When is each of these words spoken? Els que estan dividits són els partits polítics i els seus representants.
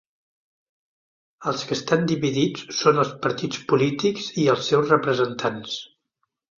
Els 1.51 1.65
que 1.67 1.77
estan 1.81 2.09
dividits 2.13 2.65
són 2.79 3.05
els 3.05 3.13
partits 3.29 3.63
polítics 3.75 4.35
i 4.47 4.51
els 4.57 4.69
seus 4.73 4.99
representants. 4.99 5.81